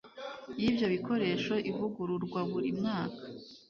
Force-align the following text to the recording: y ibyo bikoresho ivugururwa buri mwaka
y 0.61 0.63
ibyo 0.69 0.85
bikoresho 0.93 1.53
ivugururwa 1.69 2.39
buri 2.51 2.69
mwaka 2.79 3.21